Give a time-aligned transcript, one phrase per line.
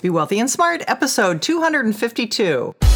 [0.00, 2.87] Be Wealthy and Smart, episode 252.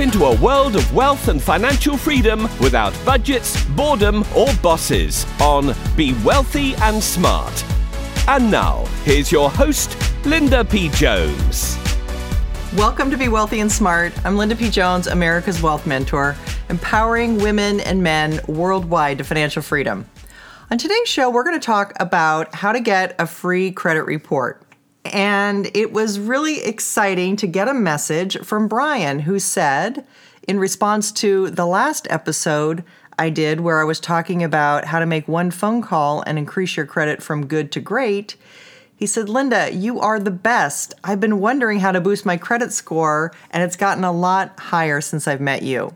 [0.00, 6.14] Into a world of wealth and financial freedom without budgets, boredom, or bosses on Be
[6.24, 7.64] Wealthy and Smart.
[8.26, 9.94] And now, here's your host,
[10.24, 10.88] Linda P.
[10.90, 11.76] Jones.
[12.76, 14.12] Welcome to Be Wealthy and Smart.
[14.24, 14.70] I'm Linda P.
[14.70, 16.34] Jones, America's Wealth Mentor,
[16.70, 20.06] empowering women and men worldwide to financial freedom.
[20.70, 24.62] On today's show, we're going to talk about how to get a free credit report.
[25.04, 30.06] And it was really exciting to get a message from Brian who said,
[30.46, 32.84] in response to the last episode
[33.18, 36.76] I did where I was talking about how to make one phone call and increase
[36.76, 38.36] your credit from good to great,
[38.96, 40.92] he said, Linda, you are the best.
[41.04, 45.00] I've been wondering how to boost my credit score, and it's gotten a lot higher
[45.00, 45.94] since I've met you.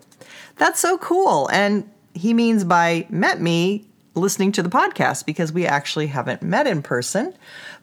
[0.56, 1.48] That's so cool.
[1.52, 6.66] And he means by met me listening to the podcast because we actually haven't met
[6.66, 7.34] in person,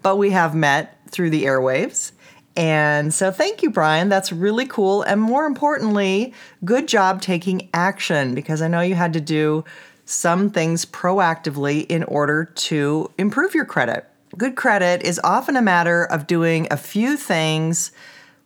[0.02, 2.12] but we have met through the airwaves.
[2.56, 4.10] And so thank you, Brian.
[4.10, 5.04] That's really cool.
[5.04, 6.34] And more importantly,
[6.66, 9.64] good job taking action because I know you had to do
[10.06, 14.06] some things proactively in order to improve your credit.
[14.38, 17.92] Good credit is often a matter of doing a few things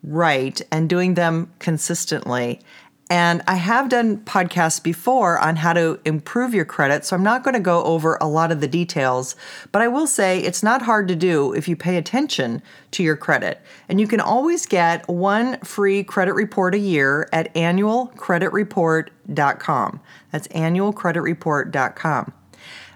[0.04, 2.62] right and doing them consistently.
[3.10, 7.44] And I have done podcasts before on how to improve your credit, so I'm not
[7.44, 9.36] going to go over a lot of the details,
[9.72, 13.16] but I will say it's not hard to do if you pay attention to your
[13.16, 13.62] credit.
[13.88, 20.00] And you can always get one free credit report a year at annualcreditreport.com.
[20.32, 22.34] That's annualcreditreport.com.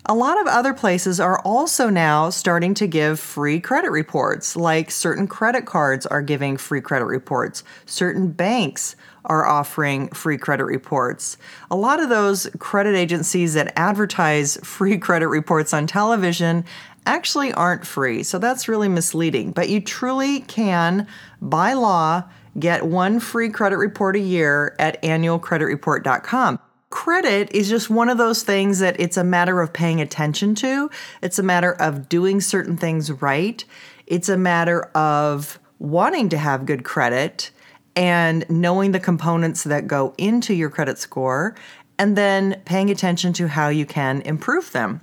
[0.10, 4.90] A lot of other places are also now starting to give free credit reports, like
[4.90, 8.96] certain credit cards are giving free credit reports, certain banks
[9.26, 11.38] are offering free credit reports.
[11.70, 16.66] A lot of those credit agencies that advertise free credit reports on television
[17.06, 19.52] actually aren't free, so that's really misleading.
[19.52, 21.06] But you truly can,
[21.40, 22.24] by law,
[22.58, 26.60] get one free credit report a year at annualcreditreport.com.
[26.90, 30.90] Credit is just one of those things that it's a matter of paying attention to.
[31.22, 33.64] It's a matter of doing certain things right.
[34.08, 37.52] It's a matter of wanting to have good credit
[37.96, 41.56] and knowing the components that go into your credit score
[42.00, 45.02] and then paying attention to how you can improve them.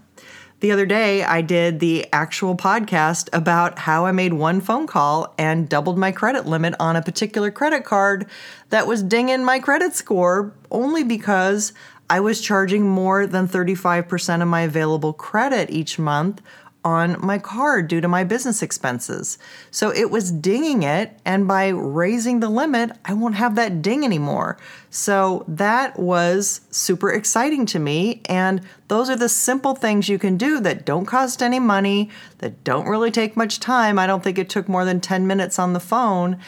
[0.67, 5.33] The other day, I did the actual podcast about how I made one phone call
[5.39, 8.27] and doubled my credit limit on a particular credit card
[8.71, 11.73] that was dinging my credit score only because
[12.11, 16.43] I was charging more than 35% of my available credit each month
[16.87, 19.39] on my card due to my business expenses.
[19.73, 24.05] So it was dinging it, and by raising the limit, I won't have that ding
[24.05, 24.57] anymore.
[24.89, 28.23] So that was super exciting to me.
[28.27, 32.09] And those are the simple things you can do that don't cost any money,
[32.39, 33.99] that don't really take much time.
[33.99, 36.39] I don't think it took more than 10 minutes on the phone.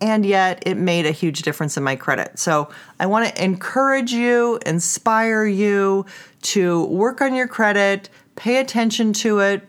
[0.00, 2.38] And yet it made a huge difference in my credit.
[2.38, 2.70] So
[3.00, 6.06] I want to encourage you, inspire you
[6.42, 9.68] to work on your credit, pay attention to it,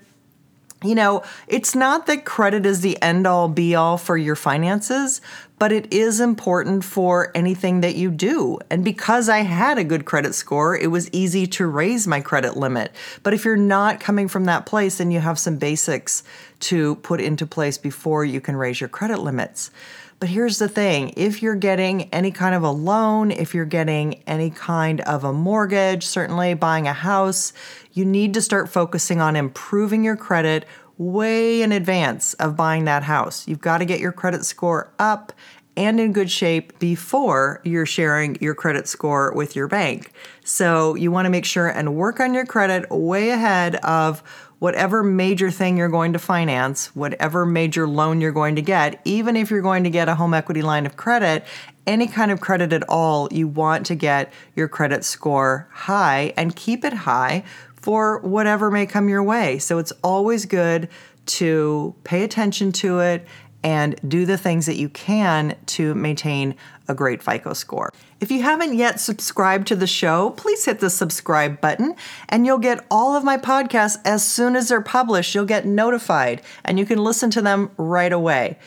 [0.84, 5.19] you know, it's not that credit is the end all be all for your finances,
[5.57, 8.59] but it is important for anything that you do.
[8.69, 12.56] And because I had a good credit score, it was easy to raise my credit
[12.56, 12.94] limit.
[13.23, 16.23] But if you're not coming from that place, then you have some basics
[16.62, 19.72] to put into place before you can raise your credit limits.
[20.19, 24.16] But here's the thing if you're getting any kind of a loan, if you're getting
[24.28, 27.53] any kind of a mortgage, certainly buying a house,
[27.94, 30.66] you need to start focusing on improving your credit
[30.97, 33.47] way in advance of buying that house.
[33.47, 35.31] You've got to get your credit score up
[35.78, 40.12] and in good shape before you're sharing your credit score with your bank.
[40.44, 44.22] So you want to make sure and work on your credit way ahead of
[44.59, 49.35] whatever major thing you're going to finance, whatever major loan you're going to get, even
[49.35, 51.46] if you're going to get a home equity line of credit,
[51.88, 56.56] any kind of credit at all, you want to get your credit score high and
[56.56, 57.44] keep it high
[57.76, 59.58] for whatever may come your way.
[59.58, 60.90] So it's always good
[61.26, 63.26] to pay attention to it
[63.64, 66.56] and do the things that you can to maintain
[66.88, 67.94] a great FICO score.
[68.20, 71.96] If you haven't yet subscribed to the show, please hit the subscribe button
[72.29, 75.35] and you'll get all of my podcasts as soon as they're published.
[75.35, 78.58] You'll get notified and you can listen to them right away.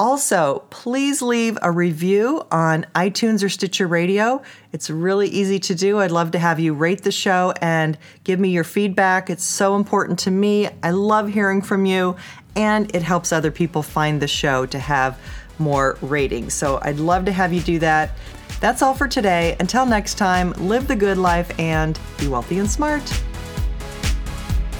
[0.00, 4.40] Also, please leave a review on iTunes or Stitcher Radio.
[4.72, 5.98] It's really easy to do.
[5.98, 9.28] I'd love to have you rate the show and give me your feedback.
[9.28, 10.70] It's so important to me.
[10.82, 12.16] I love hearing from you,
[12.56, 15.18] and it helps other people find the show to have
[15.58, 16.54] more ratings.
[16.54, 18.12] So I'd love to have you do that.
[18.60, 19.56] That's all for today.
[19.60, 23.02] Until next time, live the good life and be wealthy and smart.